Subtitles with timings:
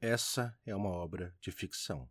[0.00, 2.08] essa é uma obra de ficção.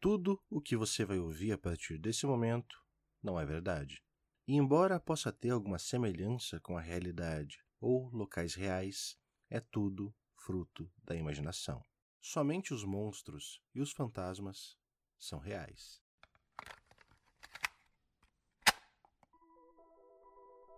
[0.00, 2.76] Tudo o que você vai ouvir a partir desse momento
[3.20, 4.00] não é verdade.
[4.46, 9.16] E embora possa ter alguma semelhança com a realidade ou locais reais,
[9.50, 11.82] é tudo fruto da imaginação.
[12.20, 14.76] Somente os monstros e os fantasmas
[15.18, 16.00] são reais.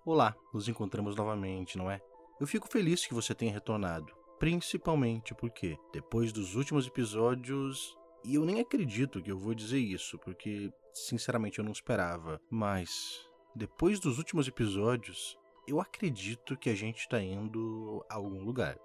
[0.06, 2.00] Olá, nos encontramos novamente, não é?
[2.40, 8.44] Eu fico feliz que você tenha retornado, principalmente porque, depois dos últimos episódios, e eu
[8.44, 14.18] nem acredito que eu vou dizer isso, porque sinceramente eu não esperava, mas depois dos
[14.18, 18.78] últimos episódios, eu acredito que a gente está indo a algum lugar.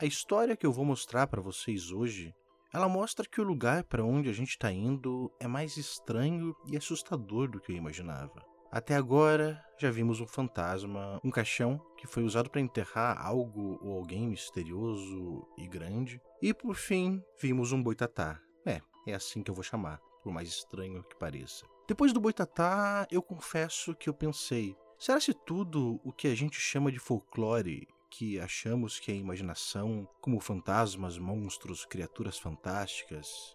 [0.00, 2.34] A história que eu vou mostrar para vocês hoje,
[2.72, 6.76] ela mostra que o lugar para onde a gente está indo é mais estranho e
[6.76, 8.51] assustador do que eu imaginava.
[8.72, 13.98] Até agora, já vimos um fantasma, um caixão que foi usado para enterrar algo ou
[13.98, 18.40] alguém misterioso e grande, e por fim, vimos um boitatá.
[18.64, 21.66] É, é assim que eu vou chamar, por mais estranho que pareça.
[21.86, 26.58] Depois do boitatá, eu confesso que eu pensei: será se tudo o que a gente
[26.58, 33.54] chama de folclore que achamos que é imaginação, como fantasmas, monstros, criaturas fantásticas,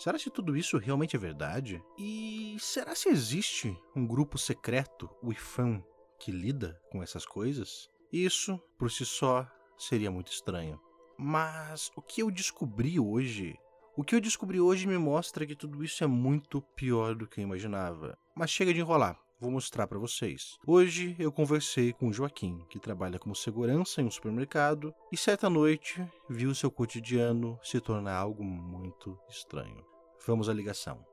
[0.00, 1.84] Será se tudo isso realmente é verdade?
[1.98, 5.84] E será se existe um grupo secreto, o IFAM,
[6.18, 7.90] que lida com essas coisas?
[8.10, 10.80] Isso, por si só, seria muito estranho.
[11.18, 13.58] Mas o que eu descobri hoje,
[13.94, 17.38] o que eu descobri hoje me mostra que tudo isso é muito pior do que
[17.38, 18.16] eu imaginava.
[18.34, 20.58] Mas chega de enrolar vou mostrar para vocês.
[20.66, 25.48] Hoje eu conversei com o Joaquim, que trabalha como segurança em um supermercado, e certa
[25.48, 29.89] noite viu seu cotidiano se tornar algo muito estranho.
[30.26, 31.04] Vamos à ligação.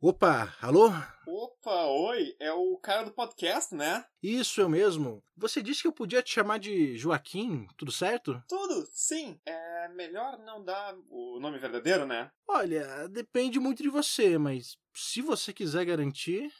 [0.00, 0.90] Opa, alô?
[1.26, 4.04] Opa, oi, é o cara do podcast, né?
[4.22, 5.24] Isso, eu mesmo.
[5.34, 8.42] Você disse que eu podia te chamar de Joaquim, tudo certo?
[8.46, 9.40] Tudo, sim.
[9.46, 12.30] É melhor não dar o nome verdadeiro, né?
[12.46, 16.52] Olha, depende muito de você, mas se você quiser garantir.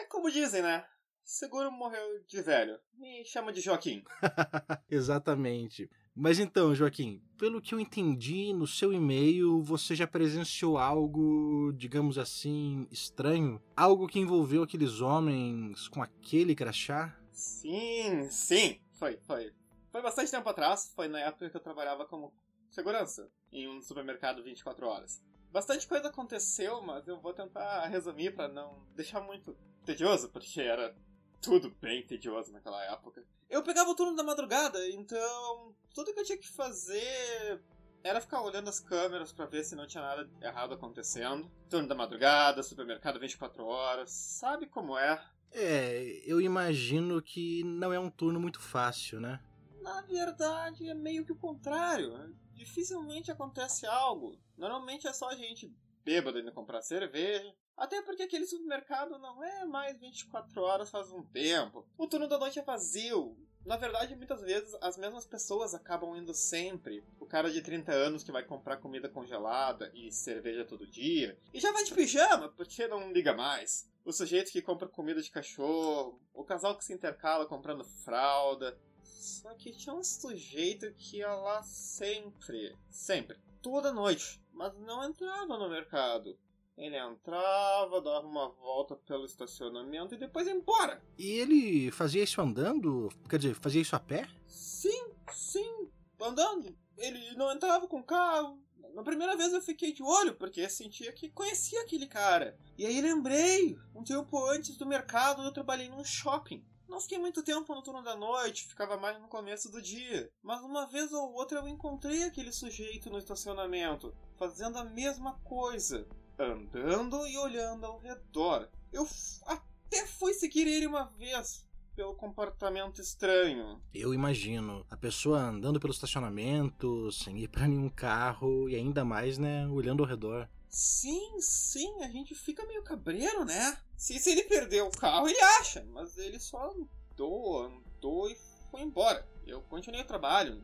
[0.00, 0.84] É como dizem, né?
[1.24, 2.78] Seguro morreu de velho.
[2.98, 4.04] Me chama de Joaquim.
[4.90, 5.90] Exatamente.
[6.14, 12.18] Mas então, Joaquim, pelo que eu entendi no seu e-mail, você já presenciou algo, digamos
[12.18, 13.60] assim, estranho?
[13.74, 17.18] Algo que envolveu aqueles homens com aquele crachá?
[17.32, 18.78] Sim, sim.
[18.92, 19.52] Foi, foi.
[19.90, 22.34] Foi bastante tempo atrás, foi na época que eu trabalhava como
[22.68, 25.22] segurança em um supermercado 24 horas.
[25.50, 30.94] Bastante coisa aconteceu, mas eu vou tentar resumir para não deixar muito tedioso, porque era
[31.44, 33.22] tudo bem tedioso naquela época.
[33.50, 37.62] Eu pegava o turno da madrugada, então tudo que eu tinha que fazer
[38.02, 41.50] era ficar olhando as câmeras para ver se não tinha nada errado acontecendo.
[41.68, 45.22] Turno da madrugada, supermercado 24 horas, sabe como é?
[45.52, 49.38] É, eu imagino que não é um turno muito fácil, né?
[49.82, 52.34] Na verdade, é meio que o contrário.
[52.54, 54.38] Dificilmente acontece algo.
[54.56, 55.70] Normalmente é só a gente
[56.02, 61.22] bêbada indo comprar cerveja, até porque aquele supermercado não é mais 24 horas faz um
[61.22, 61.86] tempo.
[61.98, 63.36] O turno da noite é vazio.
[63.64, 67.02] Na verdade, muitas vezes as mesmas pessoas acabam indo sempre.
[67.18, 71.38] O cara de 30 anos que vai comprar comida congelada e cerveja todo dia.
[71.52, 73.90] E já vai de pijama, porque não liga mais.
[74.04, 76.20] O sujeito que compra comida de cachorro.
[76.34, 78.78] O casal que se intercala comprando fralda.
[79.02, 82.76] Só que tinha um sujeito que ia lá sempre.
[82.90, 83.38] Sempre.
[83.62, 84.42] Toda noite.
[84.52, 86.38] Mas não entrava no mercado.
[86.76, 91.00] Ele entrava, dava uma volta pelo estacionamento e depois ia embora.
[91.16, 93.08] E ele fazia isso andando?
[93.28, 94.28] Quer dizer, fazia isso a pé?
[94.46, 95.88] Sim, sim,
[96.20, 96.76] andando.
[96.98, 98.58] Ele não entrava com carro.
[98.92, 102.58] Na primeira vez eu fiquei de olho, porque sentia que conhecia aquele cara.
[102.76, 106.64] E aí lembrei, um tempo antes do mercado eu trabalhei num shopping.
[106.88, 110.30] Não fiquei muito tempo no turno da noite, ficava mais no começo do dia.
[110.42, 116.06] Mas uma vez ou outra eu encontrei aquele sujeito no estacionamento, fazendo a mesma coisa
[116.38, 118.68] andando e olhando ao redor.
[118.92, 119.06] Eu
[119.46, 123.80] até fui seguir ele uma vez pelo comportamento estranho.
[123.92, 124.84] Eu imagino.
[124.90, 130.02] A pessoa andando pelo estacionamento, sem ir para nenhum carro e ainda mais, né, olhando
[130.02, 130.48] ao redor.
[130.68, 133.78] Sim, sim, a gente fica meio cabreiro, né?
[133.96, 138.36] Se, se ele perdeu o carro, ele acha, mas ele só andou, andou e
[138.70, 139.24] foi embora.
[139.46, 140.60] Eu continuei o trabalho,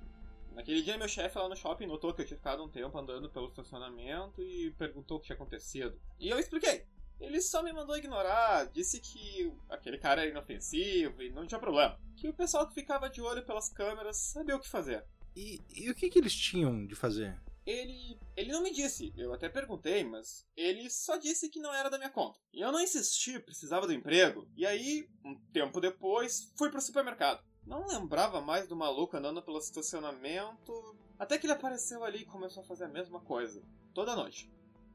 [0.54, 3.30] Naquele dia, meu chefe lá no shopping notou que eu tinha ficado um tempo andando
[3.30, 6.00] pelo estacionamento e perguntou o que tinha acontecido.
[6.18, 6.84] E eu expliquei.
[7.18, 11.98] Ele só me mandou ignorar, disse que aquele cara era inofensivo e não tinha problema.
[12.16, 15.04] Que o pessoal que ficava de olho pelas câmeras sabia o que fazer.
[15.36, 17.38] E, e o que, que eles tinham de fazer?
[17.70, 18.18] ele.
[18.36, 19.12] ele não me disse.
[19.16, 22.38] Eu até perguntei, mas ele só disse que não era da minha conta.
[22.52, 24.48] E eu não insisti, precisava do emprego.
[24.56, 27.42] E aí, um tempo depois, fui pro supermercado.
[27.66, 30.96] Não lembrava mais do maluco andando pelo estacionamento.
[31.18, 33.62] Até que ele apareceu ali e começou a fazer a mesma coisa.
[33.94, 34.50] Toda noite.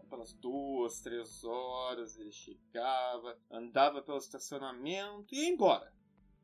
[0.09, 5.91] Pelas duas, três horas ele chegava, andava pelo estacionamento e ia embora.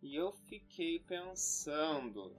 [0.01, 2.35] E eu fiquei pensando: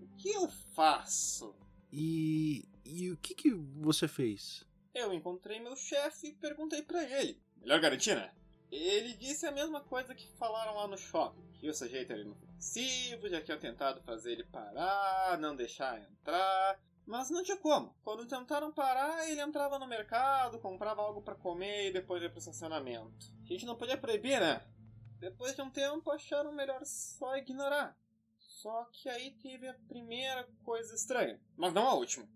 [0.00, 1.54] o que eu faço?
[1.92, 4.64] E, e o que, que você fez?
[4.92, 7.40] Eu encontrei meu chefe e perguntei para ele.
[7.58, 8.34] Melhor garantia, né?
[8.70, 13.28] Ele disse a mesma coisa que falaram lá no shopping, que o sujeito era inofensivo,
[13.28, 17.94] já tinha tentado fazer ele parar, não deixar entrar, mas não tinha como.
[18.02, 22.40] Quando tentaram parar, ele entrava no mercado, comprava algo para comer e depois ia pro
[22.40, 23.32] estacionamento.
[23.44, 24.66] A gente não podia proibir, né?
[25.18, 27.96] Depois de um tempo, acharam melhor só ignorar.
[28.38, 32.28] Só que aí teve a primeira coisa estranha, mas não a última.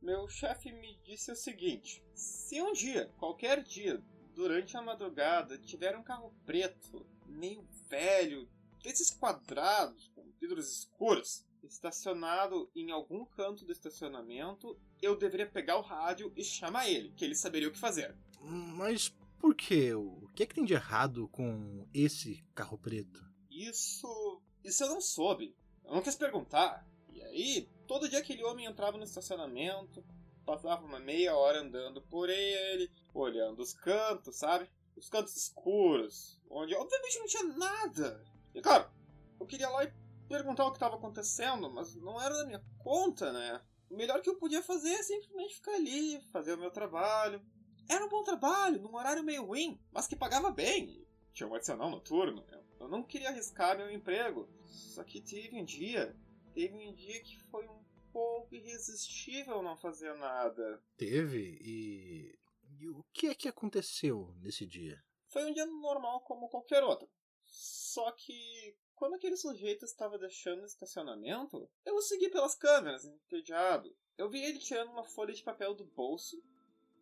[0.00, 4.02] Meu chefe me disse o seguinte: se um dia, qualquer dia,
[4.34, 8.48] durante a madrugada, tiver um carro preto, meio velho,
[8.82, 15.82] desses quadrados, com vidros escuros, estacionado em algum canto do estacionamento, eu deveria pegar o
[15.82, 18.16] rádio e chamar ele, que ele saberia o que fazer.
[18.40, 19.94] Mas por quê?
[19.94, 23.24] O que é que tem de errado com esse carro preto?
[23.50, 24.42] Isso.
[24.64, 25.54] Isso eu não soube.
[25.84, 26.86] Eu não quis perguntar.
[27.12, 30.04] E aí, todo dia aquele homem entrava no estacionamento,
[30.50, 34.68] passava uma meia hora andando por ele, olhando os cantos, sabe?
[34.96, 38.24] Os cantos escuros, onde obviamente não tinha nada.
[38.52, 38.90] E claro,
[39.38, 39.92] eu queria lá e
[40.28, 43.60] perguntar o que estava acontecendo, mas não era da minha conta, né?
[43.88, 47.40] O melhor que eu podia fazer é simplesmente ficar ali, fazer o meu trabalho.
[47.88, 51.06] Era um bom trabalho, num horário meio ruim, mas que pagava bem.
[51.32, 52.44] Tinha um adicional noturno.
[52.80, 54.48] Eu não queria arriscar meu emprego.
[54.66, 56.16] Só que teve um dia,
[56.52, 57.79] teve um dia que foi um
[58.12, 60.82] pouco irresistível não fazer nada.
[60.96, 61.58] Teve?
[61.60, 62.38] E,
[62.78, 65.02] e o que é que aconteceu nesse dia?
[65.28, 67.08] Foi um dia normal como qualquer outro.
[67.44, 73.96] Só que quando aquele sujeito estava deixando o estacionamento, eu o segui pelas câmeras, entediado.
[74.18, 76.42] Eu vi ele tirando uma folha de papel do bolso,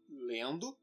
[0.08, 0.78] lendo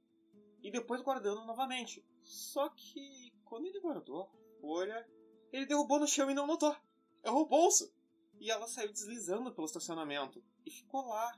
[0.62, 2.06] e depois guardando novamente.
[2.22, 5.08] Só que quando ele guardou a folha,
[5.54, 6.76] ele derrubou no chão e não notou.
[7.24, 7.94] Errou o bolso.
[8.40, 11.32] E ela saiu deslizando pelo estacionamento e ficou lá,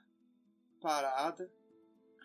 [0.82, 1.52] parada,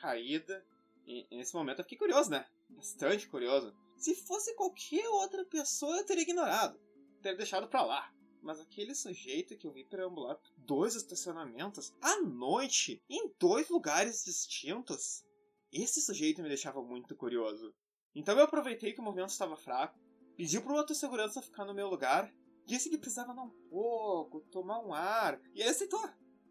[0.01, 0.65] caída.
[1.07, 2.47] E nesse momento eu fiquei curioso, né?
[2.71, 3.75] Bastante curioso.
[3.97, 6.81] Se fosse qualquer outra pessoa, eu teria ignorado,
[7.21, 8.13] teria deixado pra lá.
[8.43, 15.25] Mas aquele sujeito que eu vi perambular dois estacionamentos à noite, em dois lugares distintos,
[15.73, 17.73] esse sujeito me deixava muito curioso.
[18.15, 19.99] Então eu aproveitei que o movimento estava fraco,
[20.37, 22.33] pedi para o outro segurança ficar no meu lugar
[22.64, 26.00] Disse que precisava dar um pouco, tomar um ar, e ele aceitou.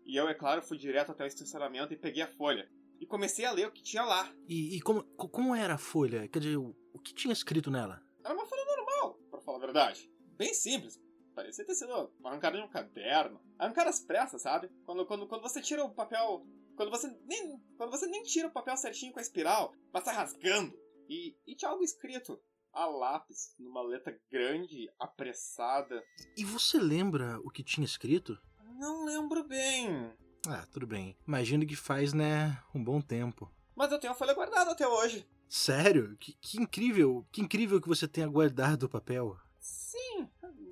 [0.05, 2.69] E eu, é claro, fui direto até o estacionamento e peguei a folha.
[2.99, 4.31] E comecei a ler o que tinha lá.
[4.47, 6.27] E, e como, como era a folha?
[6.27, 8.03] Quer dizer, o, o que tinha escrito nela?
[8.23, 10.11] Era uma folha normal, para falar a verdade.
[10.37, 10.99] Bem simples.
[11.33, 13.41] Parecia ter sido arrancada de um caderno.
[13.57, 14.69] Arrancada às pressas, sabe?
[14.85, 16.45] Quando, quando, quando você tira o papel.
[16.75, 17.59] Quando você nem.
[17.77, 20.77] Quando você nem tira o papel certinho com a espiral, mas tá rasgando.
[21.09, 22.39] E, e tinha algo escrito
[22.73, 26.03] a lápis, numa letra grande, apressada.
[26.37, 28.37] E você lembra o que tinha escrito?
[28.79, 30.11] Não lembro bem.
[30.47, 31.15] Ah, tudo bem.
[31.27, 33.51] Imagino que faz, né, um bom tempo.
[33.75, 35.27] Mas eu tenho a folha guardada até hoje.
[35.47, 36.15] Sério?
[36.17, 37.25] Que, que incrível!
[37.31, 39.37] Que incrível que você tenha guardado o papel.
[39.59, 40.29] Sim,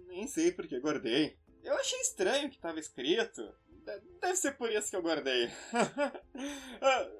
[0.07, 1.37] nem sei por que guardei.
[1.63, 3.53] Eu achei estranho o que estava escrito.
[4.21, 5.49] Deve ser por isso que eu guardei.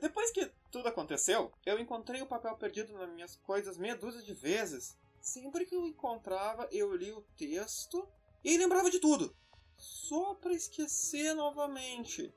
[0.00, 4.34] Depois que tudo aconteceu, eu encontrei o papel perdido nas minhas coisas meia dúzia de
[4.34, 4.96] vezes.
[5.20, 8.08] Sempre que eu encontrava, eu li o texto
[8.42, 9.34] e lembrava de tudo.
[9.76, 12.32] Só para esquecer novamente.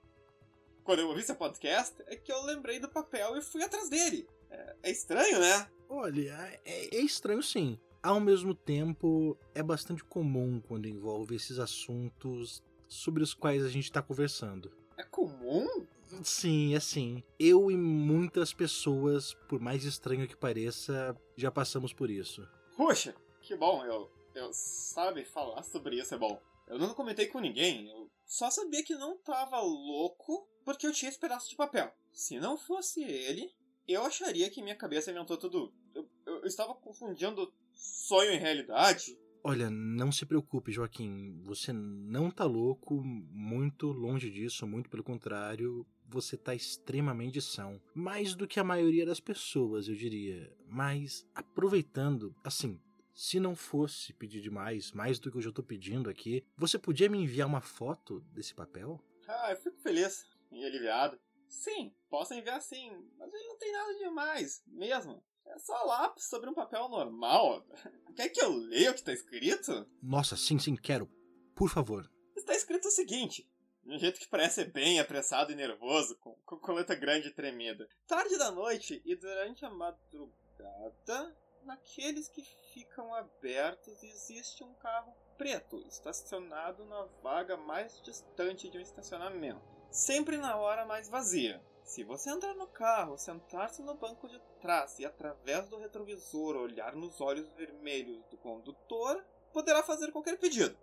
[0.83, 4.27] Quando eu ouvi seu podcast, é que eu lembrei do papel e fui atrás dele.
[4.49, 5.67] É, é estranho, né?
[5.89, 7.79] Olha, é, é estranho sim.
[8.01, 13.85] Ao mesmo tempo, é bastante comum quando envolve esses assuntos sobre os quais a gente
[13.85, 14.71] está conversando.
[14.97, 15.87] É comum?
[16.23, 17.23] Sim, assim.
[17.39, 22.47] Eu e muitas pessoas, por mais estranho que pareça, já passamos por isso.
[22.75, 26.39] Puxa, que bom, eu, eu sabe falar sobre isso é bom.
[26.67, 31.09] Eu nunca comentei com ninguém, eu só sabia que não tava louco porque eu tinha
[31.09, 31.93] esse pedaço de papel.
[32.11, 33.51] Se não fosse ele,
[33.87, 35.73] eu acharia que minha cabeça inventou tudo.
[35.93, 39.17] Eu, eu, eu estava confundindo sonho e realidade.
[39.43, 41.41] Olha, não se preocupe, Joaquim.
[41.43, 45.85] Você não tá louco, muito longe disso, muito pelo contrário.
[46.13, 47.81] Você tá extremamente são.
[47.91, 50.55] Mais do que a maioria das pessoas, eu diria.
[50.67, 52.79] Mas aproveitando, assim,
[53.15, 57.09] se não fosse pedir demais, mais do que eu já tô pedindo aqui, você podia
[57.09, 59.03] me enviar uma foto desse papel?
[59.27, 60.23] Ah, eu fico feliz.
[60.51, 61.19] meio aliviado.
[61.47, 65.23] Sim, posso enviar sim, mas ele não tem nada demais, mesmo.
[65.47, 67.65] É só lápis sobre um papel normal.
[68.15, 69.87] Quer que eu leia o que está escrito?
[69.99, 71.09] Nossa, sim, sim, quero.
[71.55, 72.07] Por favor.
[72.35, 73.49] Está escrito o seguinte:
[73.83, 77.87] de um jeito que parece bem apressado e nervoso, com, com coleta grande e tremida.
[78.07, 85.79] Tarde da noite e durante a madrugada, naqueles que ficam abertos, existe um carro preto
[85.87, 89.61] estacionado na vaga mais distante de um estacionamento,
[89.91, 91.61] sempre na hora mais vazia.
[91.83, 96.95] Se você entrar no carro, sentar-se no banco de trás e através do retrovisor olhar
[96.95, 99.21] nos olhos vermelhos do condutor,
[99.51, 100.77] poderá fazer qualquer pedido.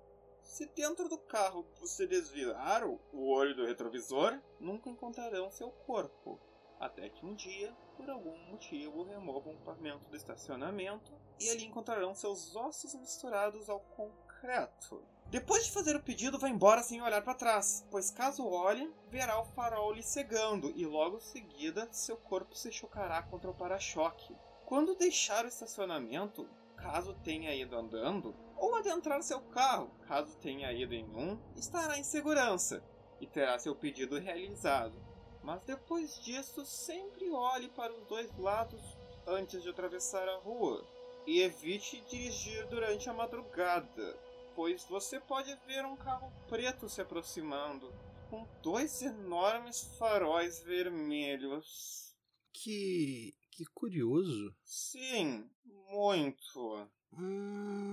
[0.51, 6.41] Se dentro do carro você desviar o olho do retrovisor, nunca encontrarão seu corpo.
[6.81, 12.17] Até que um dia, por algum motivo, removam o pavimento do estacionamento e ali encontrarão
[12.17, 15.05] seus ossos misturados ao concreto.
[15.29, 19.41] Depois de fazer o pedido, vá embora sem olhar para trás, pois caso olhe, verá
[19.41, 24.37] o farol lhe cegando e logo em seguida seu corpo se chocará contra o para-choque.
[24.67, 30.95] Quando deixar o estacionamento, caso tenha ido andando, ou adentrar seu carro, caso tenha ido
[30.95, 32.85] em um, estará em segurança
[33.21, 34.95] e terá seu pedido realizado.
[35.43, 38.81] Mas depois disso, sempre olhe para os dois lados
[39.27, 40.87] antes de atravessar a rua
[41.27, 44.19] e evite dirigir durante a madrugada,
[44.55, 47.93] pois você pode ver um carro preto se aproximando
[48.29, 52.15] com dois enormes faróis vermelhos.
[52.53, 53.35] Que.
[53.51, 54.55] que curioso.
[54.63, 55.49] Sim,
[55.91, 56.70] muito.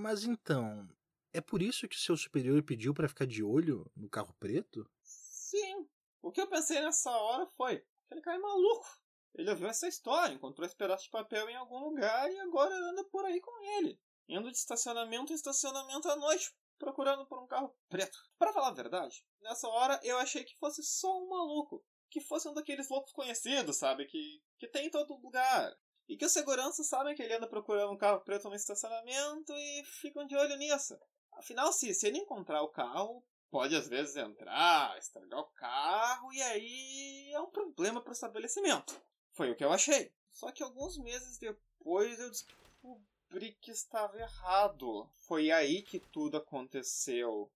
[0.08, 0.88] Mas então,
[1.34, 4.90] é por isso que seu superior pediu para ficar de olho no carro preto?
[5.02, 5.86] Sim.
[6.22, 8.86] O que eu pensei nessa hora foi: aquele cara é maluco.
[9.34, 13.04] Ele ouviu essa história, encontrou esse pedaço de papel em algum lugar e agora anda
[13.04, 17.76] por aí com ele, indo de estacionamento em estacionamento à noite, procurando por um carro
[17.90, 18.18] preto.
[18.38, 22.48] Para falar a verdade, nessa hora eu achei que fosse só um maluco, que fosse
[22.48, 25.76] um daqueles loucos conhecidos, sabe, que que tem em todo lugar.
[26.08, 29.84] E que os seguranças sabem que ele anda procurando um carro preto no estacionamento e
[29.84, 30.98] ficam de olho nisso.
[31.32, 36.42] Afinal, se, se ele encontrar o carro, pode às vezes entrar, estragar o carro e
[36.42, 39.00] aí é um problema para o estabelecimento.
[39.32, 40.10] Foi o que eu achei.
[40.32, 45.08] Só que alguns meses depois eu descobri que estava errado.
[45.26, 47.50] Foi aí que tudo aconteceu.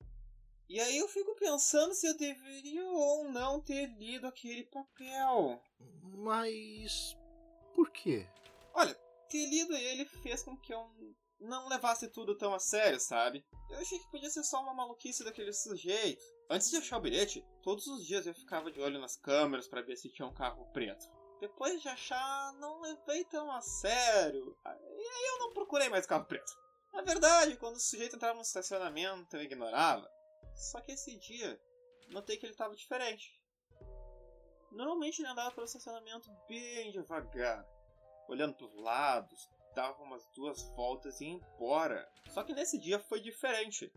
[0.68, 5.62] E aí eu fico pensando se eu deveria ou não ter lido aquele papel.
[6.02, 7.16] Mas.
[7.75, 8.26] por quê?
[8.75, 8.95] Olha,
[9.29, 10.91] ter lido ele fez com que eu
[11.41, 13.45] não levasse tudo tão a sério, sabe?
[13.71, 16.23] Eu achei que podia ser só uma maluquice daquele sujeito.
[16.49, 19.83] Antes de achar o bilhete, todos os dias eu ficava de olho nas câmeras para
[19.83, 21.07] ver se tinha um carro preto.
[21.41, 24.57] Depois de achar, não levei tão a sério.
[24.64, 26.52] E aí eu não procurei mais carro preto.
[26.93, 30.09] Na verdade, quando o sujeito entrava no estacionamento, eu ignorava.
[30.55, 31.61] Só que esse dia,
[32.11, 33.41] notei que ele estava diferente.
[34.71, 37.67] Normalmente ele andava pelo estacionamento bem devagar
[38.32, 42.08] olhando para os lados, dava umas duas voltas e ia embora.
[42.30, 43.92] Só que nesse dia foi diferente.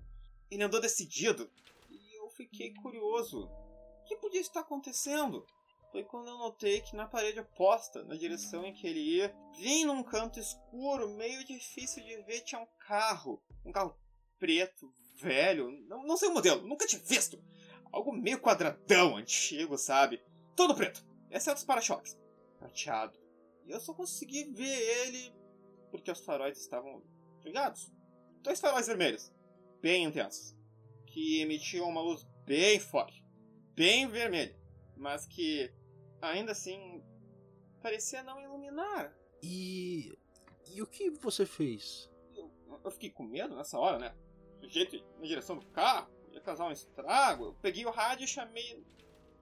[0.51, 1.49] Ele andou decidido
[1.89, 3.45] e eu fiquei curioso.
[3.45, 5.45] O que podia estar acontecendo?
[5.91, 9.85] Foi quando eu notei que na parede oposta, na direção em que ele ia, bem
[9.85, 13.41] num canto escuro, meio difícil de ver, tinha um carro.
[13.65, 13.97] Um carro
[14.37, 17.41] preto, velho, não, não sei o modelo, nunca tinha visto.
[17.91, 20.21] Algo meio quadradão, antigo, sabe?
[20.55, 22.19] Todo preto, exceto os para-choques.
[22.59, 23.25] Prateado.
[23.65, 25.34] E eu só consegui ver ele
[25.91, 27.03] porque os faróis estavam
[27.43, 27.91] ligados.
[28.41, 29.31] Dois faróis vermelhos,
[29.81, 30.55] bem intensos,
[31.07, 33.24] que emitiam uma luz bem forte,
[33.74, 34.55] bem vermelha,
[34.95, 35.74] mas que
[36.22, 37.03] ainda assim
[37.81, 39.15] parecia não iluminar.
[39.41, 40.17] E.
[40.74, 42.10] E o que você fez?
[42.36, 42.51] Eu,
[42.84, 44.15] eu fiquei com medo nessa hora, né?
[44.62, 47.45] O jeito na direção do carro, ia causar um estrago.
[47.45, 48.84] Eu peguei o rádio e chamei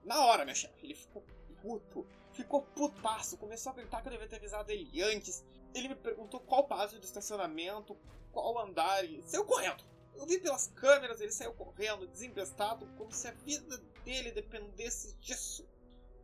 [0.04, 0.84] na hora, minha chefe.
[0.84, 1.24] Ele ficou
[1.60, 5.44] puto ficou putaço, começou a gritar que eu devia ter avisado ele antes.
[5.74, 7.96] Ele me perguntou qual base do estacionamento,
[8.32, 9.84] qual andar e saiu correndo.
[10.14, 15.68] Eu vi pelas câmeras, ele saiu correndo, desembestado, como se a vida dele dependesse disso.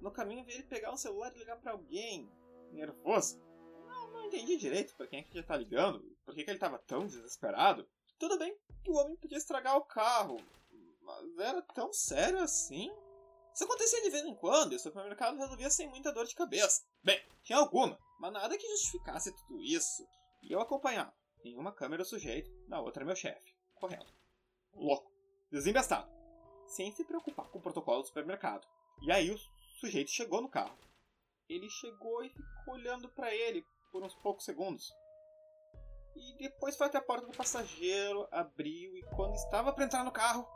[0.01, 2.31] No caminho vi ele pegar um celular e ligar para alguém,
[2.71, 3.41] nervoso.
[3.87, 6.59] Não, não entendi direito para quem é que ele tá ligando, por que, que ele
[6.59, 7.89] tava tão desesperado.
[8.19, 10.37] Tudo bem que o homem podia estragar o carro,
[11.03, 12.91] mas era tão sério assim?
[13.61, 16.83] Isso acontecia de vez em quando e o supermercado resolvia sem muita dor de cabeça.
[17.05, 20.03] Bem, tinha alguma, mas nada que justificasse tudo isso.
[20.43, 21.13] E eu acompanhava.
[21.45, 24.11] Em uma câmera o sujeito, na outra meu chefe, correndo.
[24.73, 25.13] Louco,
[25.53, 26.11] desembestado,
[26.69, 28.67] sem se preocupar com o protocolo do supermercado.
[29.03, 29.37] E aí o
[29.79, 30.79] sujeito chegou no carro.
[31.47, 33.63] Ele chegou e ficou olhando para ele
[33.93, 34.91] por uns poucos segundos.
[36.17, 40.11] E depois foi até a porta do passageiro, abriu e quando estava para entrar no
[40.11, 40.49] carro,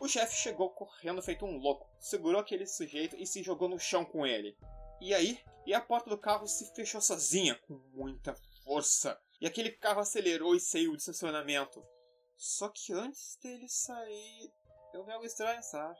[0.00, 4.04] O chefe chegou correndo feito um louco, segurou aquele sujeito e se jogou no chão
[4.04, 4.56] com ele.
[5.00, 8.34] E aí, e a porta do carro se fechou sozinha, com muita
[8.64, 9.20] força.
[9.40, 11.84] E aquele carro acelerou e saiu do estacionamento.
[12.36, 14.52] Só que antes dele sair,
[14.92, 15.98] eu vi algo estranho, sabe?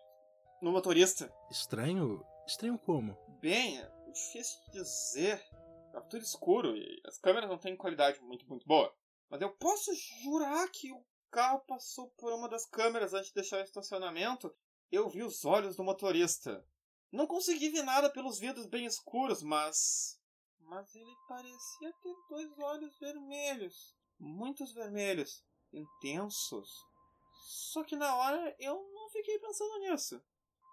[0.61, 1.33] No motorista.
[1.51, 2.25] Estranho?
[2.47, 3.17] Estranho como?
[3.41, 5.43] Bem, é difícil de dizer.
[5.93, 8.93] Tava tudo escuro e as câmeras não têm qualidade muito, muito boa.
[9.31, 11.05] Mas eu posso jurar que o
[11.35, 14.55] carro passou por uma das câmeras antes de deixar o estacionamento.
[14.91, 16.65] Eu vi os olhos do motorista.
[17.11, 20.21] Não consegui ver nada pelos vidros bem escuros, mas.
[20.61, 23.97] Mas ele parecia ter dois olhos vermelhos.
[24.17, 25.45] Muitos vermelhos.
[25.73, 26.71] Intensos.
[27.73, 30.23] Só que na hora eu não fiquei pensando nisso.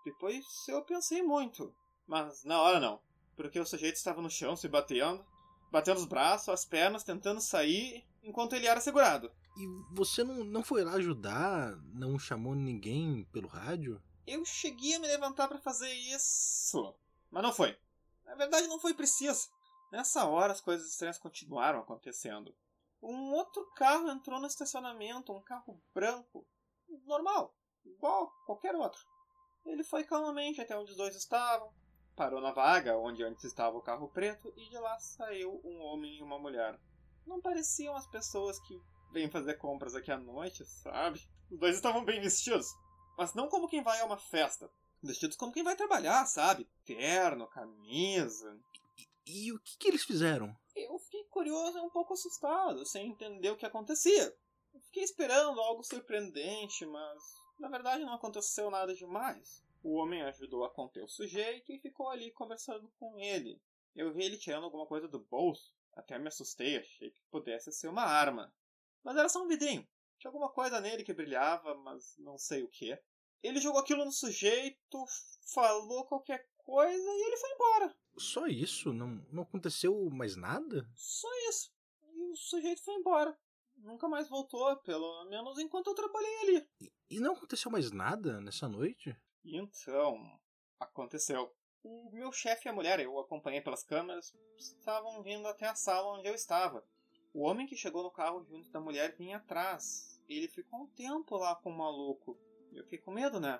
[0.05, 1.75] Depois eu pensei muito.
[2.05, 3.01] Mas na hora não.
[3.35, 5.25] Porque o sujeito estava no chão se batendo,
[5.71, 9.31] batendo os braços, as pernas, tentando sair, enquanto ele era segurado.
[9.57, 11.75] E você não, não foi lá ajudar?
[11.93, 14.01] Não chamou ninguém pelo rádio?
[14.25, 16.95] Eu cheguei a me levantar para fazer isso,
[17.29, 17.77] mas não foi.
[18.25, 19.49] Na verdade, não foi preciso.
[19.91, 22.55] Nessa hora, as coisas estranhas continuaram acontecendo.
[23.01, 26.45] Um outro carro entrou no estacionamento, um carro branco,
[27.05, 27.53] normal,
[27.83, 29.01] igual qualquer outro.
[29.65, 31.73] Ele foi calmamente até onde os dois estavam,
[32.15, 36.17] parou na vaga onde antes estava o carro preto e de lá saiu um homem
[36.17, 36.79] e uma mulher.
[37.25, 38.81] Não pareciam as pessoas que
[39.11, 41.21] vêm fazer compras aqui à noite, sabe?
[41.49, 42.67] Os dois estavam bem vestidos,
[43.17, 44.69] mas não como quem vai a uma festa.
[45.03, 46.69] Vestidos como quem vai trabalhar, sabe?
[46.85, 48.59] Terno, camisa.
[49.25, 50.55] E, e o que, que eles fizeram?
[50.75, 54.35] Eu fiquei curioso e um pouco assustado, sem entender o que acontecia.
[54.73, 57.21] Eu fiquei esperando algo surpreendente, mas
[57.59, 59.63] na verdade não aconteceu nada demais.
[59.83, 63.59] O homem ajudou a conter o sujeito e ficou ali conversando com ele.
[63.95, 65.73] Eu vi ele tirando alguma coisa do bolso.
[65.93, 68.53] Até me assustei, achei que pudesse ser uma arma.
[69.03, 69.87] Mas era só um vidrinho.
[70.19, 72.97] Tinha alguma coisa nele que brilhava, mas não sei o que.
[73.41, 75.03] Ele jogou aquilo no sujeito,
[75.53, 77.95] falou qualquer coisa e ele foi embora.
[78.17, 78.93] Só isso?
[78.93, 80.87] Não, não aconteceu mais nada?
[80.95, 81.71] Só isso.
[82.03, 83.35] E o sujeito foi embora.
[83.77, 86.69] Nunca mais voltou, pelo menos enquanto eu trabalhei ali.
[86.79, 89.15] E, e não aconteceu mais nada nessa noite?
[89.43, 90.39] Então,
[90.79, 91.51] aconteceu.
[91.83, 96.15] O meu chefe e a mulher, eu acompanhei pelas câmeras, estavam vindo até a sala
[96.15, 96.85] onde eu estava.
[97.33, 100.21] O homem que chegou no carro junto da mulher vinha atrás.
[100.27, 102.37] Ele ficou um tempo lá com o maluco.
[102.73, 103.59] Eu fiquei com medo, né?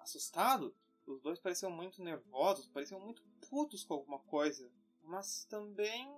[0.00, 0.74] Assustado.
[1.06, 4.70] Os dois pareciam muito nervosos, pareciam muito putos com alguma coisa.
[5.02, 6.08] Mas também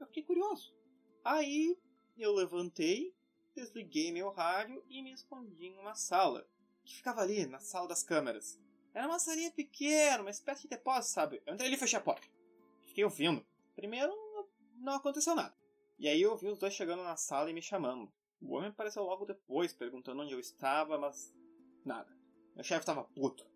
[0.00, 0.74] eu fiquei curioso.
[1.22, 1.78] Aí
[2.16, 3.14] eu levantei,
[3.54, 6.48] desliguei meu rádio e me escondi em uma sala.
[6.84, 8.58] Que ficava ali, na sala das câmeras.
[8.94, 11.42] Era uma salinha pequena, uma espécie de depósito, sabe?
[11.44, 12.26] Eu entrei ali e fechei a porta.
[12.86, 13.44] Fiquei ouvindo.
[13.74, 14.12] Primeiro,
[14.76, 15.54] não aconteceu nada.
[15.98, 18.12] E aí eu vi os dois chegando na sala e me chamando.
[18.40, 21.34] O homem apareceu logo depois, perguntando onde eu estava, mas
[21.84, 22.14] nada.
[22.54, 23.46] Meu chefe estava puto.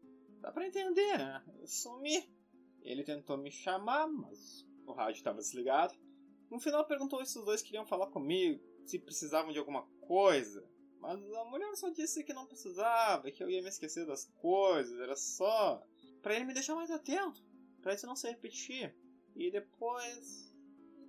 [0.40, 1.44] Dá pra entender, né?
[1.58, 2.32] Eu sumi.
[2.82, 5.94] Ele tentou me chamar, mas o rádio estava desligado.
[6.50, 10.66] No final perguntou se os dois queriam falar comigo, se precisavam de alguma coisa.
[10.98, 14.98] Mas a mulher só disse que não precisava, que eu ia me esquecer das coisas,
[14.98, 15.82] era só
[16.20, 17.42] para ele me deixar mais atento,
[17.80, 18.94] para isso não se repetir.
[19.34, 20.49] E depois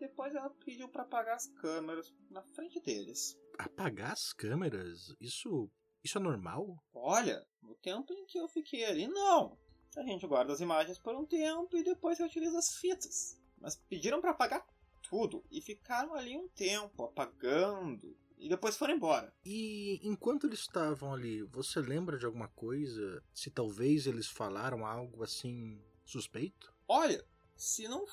[0.01, 3.37] depois ela pediu para apagar as câmeras na frente deles.
[3.57, 5.15] Apagar as câmeras?
[5.21, 5.69] Isso.
[6.03, 6.83] Isso é normal?
[6.91, 9.55] Olha, no tempo em que eu fiquei ali, não.
[9.95, 13.39] A gente guarda as imagens por um tempo e depois reutiliza as fitas.
[13.59, 14.65] Mas pediram para apagar
[15.07, 19.31] tudo e ficaram ali um tempo apagando e depois foram embora.
[19.45, 23.23] E enquanto eles estavam ali, você lembra de alguma coisa?
[23.31, 26.73] Se talvez eles falaram algo assim suspeito?
[26.87, 27.23] Olha,
[27.55, 28.03] se não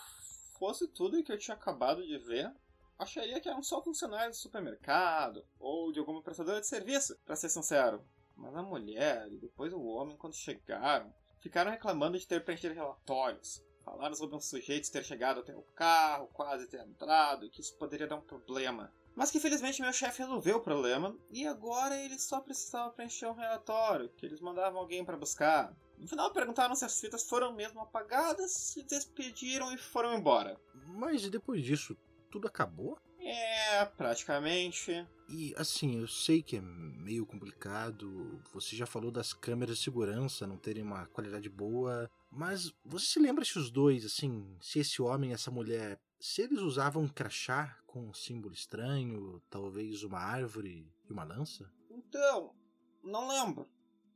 [0.59, 2.53] fosse tudo que eu tinha acabado de ver,
[2.99, 7.49] acharia que eram só funcionários do supermercado ou de alguma prestadora de serviço, para ser
[7.49, 8.05] sincero.
[8.37, 13.63] Mas a mulher e depois o homem, quando chegaram, ficaram reclamando de ter preenchido relatórios.
[13.85, 18.07] Falaram sobre um sujeito ter chegado até o carro, quase ter entrado, que isso poderia
[18.07, 18.93] dar um problema.
[19.17, 23.33] Mas que felizmente meu chefe resolveu o problema e agora ele só precisava preencher um
[23.33, 25.75] relatório que eles mandavam alguém para buscar.
[25.99, 30.59] No final perguntaram se as fitas foram mesmo apagadas, se despediram e foram embora.
[30.87, 31.97] Mas e depois disso,
[32.31, 32.99] tudo acabou?
[33.21, 35.07] É, praticamente.
[35.29, 38.41] E assim, eu sei que é meio complicado.
[38.55, 42.11] Você já falou das câmeras de segurança não terem uma qualidade boa.
[42.31, 46.43] Mas você se lembra se os dois, assim, se esse homem e essa mulher, se
[46.43, 51.71] eles usavam um crachá com um símbolo estranho, talvez uma árvore e uma lança?
[51.91, 52.55] Então,
[53.03, 53.69] não lembro.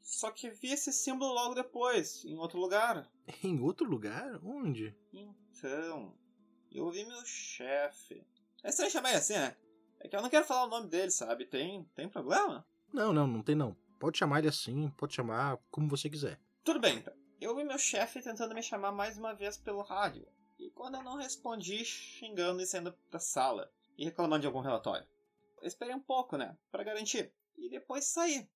[0.03, 3.09] Só que vi esse símbolo logo depois, em outro lugar.
[3.43, 4.41] Em outro lugar?
[4.45, 4.95] Onde?
[5.13, 6.13] Então,
[6.71, 8.27] eu vi meu chefe.
[8.63, 9.57] É estranho chamar ele assim, né?
[10.01, 11.45] É que eu não quero falar o nome dele, sabe?
[11.47, 12.67] Tem, tem problema?
[12.93, 13.77] Não, não, não tem não.
[13.99, 16.41] Pode chamar ele assim, pode chamar como você quiser.
[16.65, 17.15] Tudo bem, então.
[17.41, 20.27] Eu vi meu chefe tentando me chamar mais uma vez pelo rádio.
[20.59, 23.73] E quando eu não respondi, xingando e saindo da sala.
[23.97, 25.07] E reclamando de algum relatório.
[25.61, 26.57] Eu esperei um pouco, né?
[26.71, 27.33] para garantir.
[27.57, 28.49] E depois saí.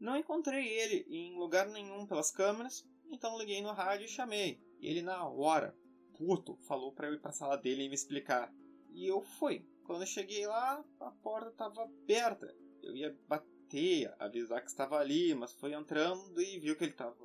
[0.00, 2.86] Não encontrei ele em lugar nenhum pelas câmeras.
[3.10, 4.60] Então liguei no rádio e chamei.
[4.80, 5.76] E ele na hora,
[6.16, 8.52] puto, falou para eu ir pra sala dele e me explicar.
[8.90, 9.66] E eu fui.
[9.84, 12.54] Quando eu cheguei lá, a porta estava aberta.
[12.82, 17.16] Eu ia bater, avisar que estava ali, mas foi entrando e viu que ele estava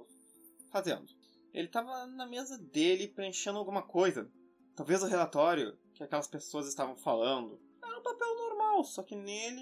[0.72, 1.06] fazendo.
[1.54, 4.32] Ele estava na mesa dele preenchendo alguma coisa.
[4.76, 7.62] Talvez o relatório que aquelas pessoas estavam falando.
[7.84, 9.62] Era um papel normal, só que nele,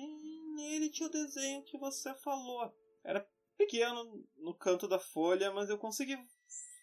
[0.56, 2.74] nele tinha o desenho que você falou.
[3.04, 6.18] Era pequeno no canto da folha, mas eu consegui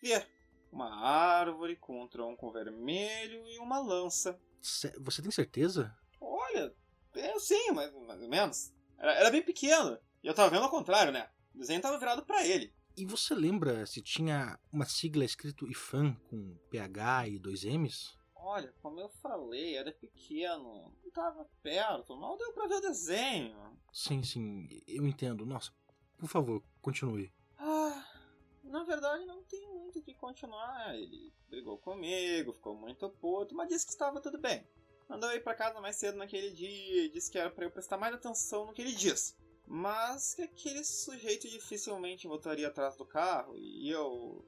[0.02, 0.26] ver
[0.70, 4.40] uma árvore com um tronco vermelho e uma lança.
[4.60, 5.96] Você tem certeza?
[6.20, 6.74] Olha,
[7.14, 8.72] eu sim, mas mais ou menos.
[8.98, 9.98] Era, era, bem pequeno.
[10.22, 11.28] E eu tava vendo ao contrário, né?
[11.54, 12.72] O desenho tava virado para ele.
[12.96, 18.18] E você lembra se tinha uma sigla escrito IFAN com PH e dois M's?
[18.34, 20.92] Olha, como eu falei, era pequeno.
[21.04, 23.78] Não tava perto, mal deu pra ver o desenho.
[23.92, 25.46] Sim, sim, eu entendo.
[25.46, 25.72] Nossa,
[26.18, 27.32] por favor, continue.
[27.58, 28.04] Ah,
[28.64, 30.94] na verdade não tem muito o que continuar.
[30.94, 34.66] Ele brigou comigo, ficou muito puto, mas disse que estava tudo bem.
[35.08, 37.96] Mandou ir para casa mais cedo naquele dia e disse que era para eu prestar
[37.96, 39.34] mais atenção no que ele disse.
[39.66, 44.44] Mas que aquele sujeito dificilmente voltaria atrás do carro e eu.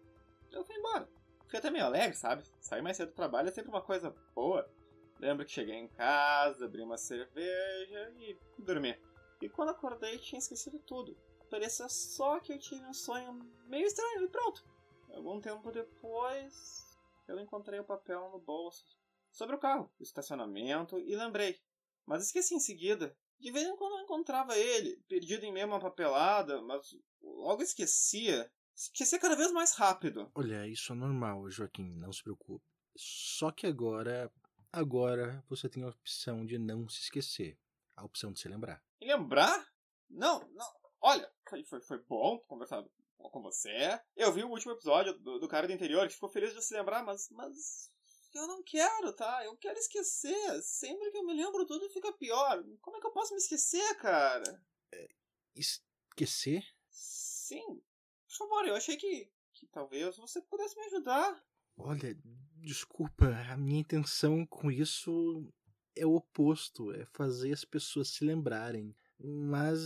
[0.50, 1.08] Eu fui embora.
[1.44, 2.44] Fiquei até meio alegre, sabe?
[2.60, 4.70] Sair mais cedo do trabalho é sempre uma coisa boa.
[5.18, 8.96] Lembro que cheguei em casa, abri uma cerveja e dormi.
[9.40, 11.16] E quando acordei tinha esquecido tudo.
[11.50, 13.32] Parecia só que eu tive um sonho
[13.66, 14.64] meio estranho e pronto.
[15.12, 18.84] Algum tempo depois, eu encontrei o papel no bolso
[19.32, 21.60] sobre o carro, o estacionamento e lembrei.
[22.06, 23.16] Mas esqueci em seguida.
[23.40, 27.62] De vez em quando eu encontrava ele, perdido em meio a uma papelada, mas logo
[27.62, 28.50] esquecia.
[28.76, 30.30] Esquecia cada vez mais rápido.
[30.34, 32.64] Olha, isso é normal, Joaquim, não se preocupe.
[32.96, 34.32] Só que agora,
[34.72, 37.58] agora você tem a opção de não se esquecer.
[37.96, 38.82] A opção de se lembrar.
[39.00, 39.66] E lembrar?
[40.08, 40.80] Não, não.
[41.02, 41.30] Olha,
[41.64, 42.84] foi, foi, bom conversar
[43.16, 44.00] com você.
[44.16, 46.74] Eu vi o último episódio do, do cara do interior que ficou feliz de se
[46.74, 47.90] lembrar, mas, mas
[48.34, 49.44] eu não quero, tá?
[49.44, 50.62] Eu quero esquecer.
[50.62, 52.62] Sempre que eu me lembro, tudo fica pior.
[52.80, 54.62] Como é que eu posso me esquecer, cara?
[54.92, 55.08] É,
[55.54, 56.64] esquecer?
[56.88, 57.82] Sim.
[58.28, 61.44] Por favor, eu achei que, que talvez você pudesse me ajudar.
[61.76, 62.16] Olha,
[62.56, 65.52] desculpa, a minha intenção com isso
[65.96, 68.94] é o oposto, é fazer as pessoas se lembrarem.
[69.22, 69.80] Mas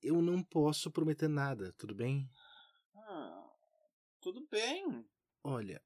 [0.00, 2.30] eu não posso prometer nada, tudo bem?
[2.94, 3.50] Ah,
[4.20, 5.04] tudo bem.
[5.42, 5.82] Olha,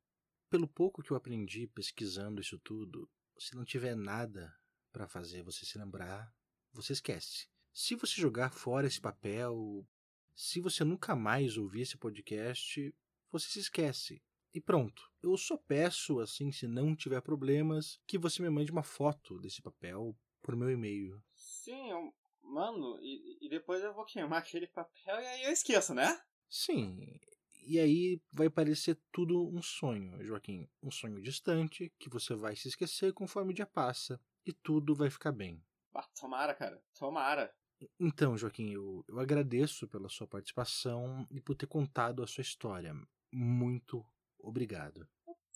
[0.51, 4.55] pelo pouco que eu aprendi pesquisando isso tudo, se não tiver nada
[4.93, 6.31] para fazer você se lembrar,
[6.73, 7.49] você esquece.
[7.73, 9.87] Se você jogar fora esse papel,
[10.35, 12.95] se você nunca mais ouvir esse podcast,
[13.31, 14.23] você se esquece.
[14.53, 15.11] E pronto.
[15.23, 19.63] Eu só peço, assim, se não tiver problemas, que você me mande uma foto desse
[19.63, 21.21] papel por meu e-mail.
[21.35, 22.99] Sim, eu mando.
[23.01, 26.21] E, e depois eu vou queimar aquele papel e aí eu esqueço, né?
[26.49, 27.19] Sim,
[27.67, 30.69] e aí vai parecer tudo um sonho, Joaquim.
[30.83, 35.09] Um sonho distante que você vai se esquecer conforme o dia passa e tudo vai
[35.09, 35.65] ficar bem.
[35.95, 36.83] Ah, tomara, cara.
[36.99, 37.55] Tomara.
[37.99, 42.95] Então, Joaquim, eu, eu agradeço pela sua participação e por ter contado a sua história.
[43.33, 44.05] Muito
[44.39, 45.09] obrigado.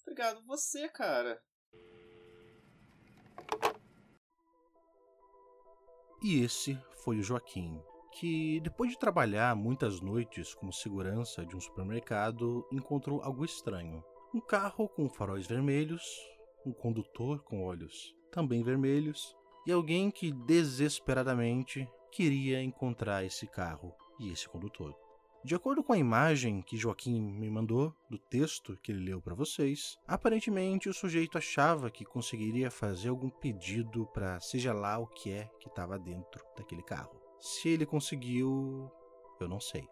[0.03, 1.42] Obrigado você, cara.
[6.22, 7.81] E esse foi o Joaquim,
[8.12, 14.02] que, depois de trabalhar muitas noites como segurança de um supermercado, encontrou algo estranho.
[14.35, 16.02] Um carro com faróis vermelhos,
[16.66, 19.35] um condutor com olhos também vermelhos
[19.66, 25.08] e alguém que desesperadamente queria encontrar esse carro e esse condutor.
[25.44, 29.35] De acordo com a imagem que Joaquim me mandou do texto que ele leu para
[29.35, 35.31] vocês, aparentemente o sujeito achava que conseguiria fazer algum pedido para seja lá o que
[35.31, 37.20] é que estava dentro daquele carro.
[37.38, 38.90] Se ele conseguiu,
[39.40, 39.88] eu não sei.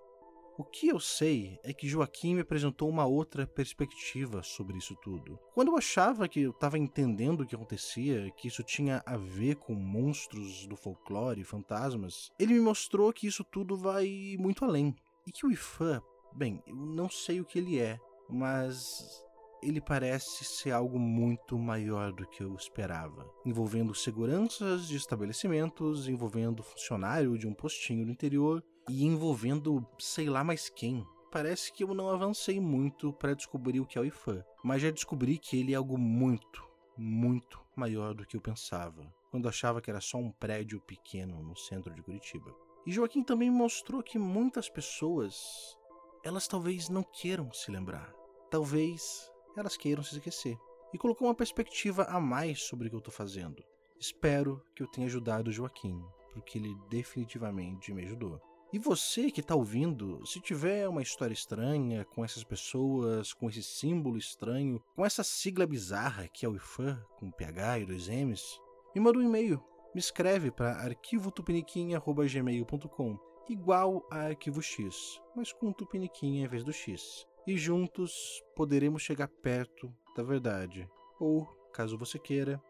[0.59, 5.39] O que eu sei é que Joaquim me apresentou uma outra perspectiva sobre isso tudo.
[5.53, 9.57] Quando eu achava que eu estava entendendo o que acontecia, que isso tinha a ver
[9.57, 14.97] com monstros do folclore e fantasmas, ele me mostrou que isso tudo vai muito além.
[15.27, 16.01] E que o Ifan,
[16.33, 19.25] bem, eu não sei o que ele é, mas
[19.63, 26.63] ele parece ser algo muito maior do que eu esperava, envolvendo seguranças de estabelecimentos, envolvendo
[26.63, 31.05] funcionário de um postinho no interior e envolvendo sei lá mais quem.
[31.33, 34.91] Parece que eu não avancei muito para descobrir o que é o IFAM, mas já
[34.91, 36.65] descobri que ele é algo muito,
[36.97, 41.57] muito maior do que eu pensava, quando achava que era só um prédio pequeno no
[41.57, 42.55] centro de Curitiba.
[42.87, 45.77] E Joaquim também mostrou que muitas pessoas,
[46.23, 48.15] elas talvez não queiram se lembrar.
[48.49, 50.57] Talvez elas queiram se esquecer.
[50.95, 53.61] E colocou uma perspectiva a mais sobre o que eu estou fazendo.
[53.99, 56.01] Espero que eu tenha ajudado o Joaquim,
[56.33, 58.41] porque ele definitivamente me ajudou.
[58.73, 63.63] E você que está ouvindo, se tiver uma história estranha com essas pessoas, com esse
[63.63, 68.61] símbolo estranho, com essa sigla bizarra que é o IFAM, com PH e dois M's,
[68.95, 69.63] me manda um e-mail.
[69.97, 77.27] Me escreve para arquivotupiniquim.gmail.com igual a Arquivo X, mas com tupiniquim em vez do X.
[77.47, 78.13] E juntos
[78.55, 80.87] poderemos chegar perto da verdade,
[81.19, 82.63] ou, caso você queira,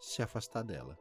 [0.00, 0.98] se afastar dela.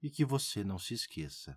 [0.03, 1.57] e que você não se esqueça.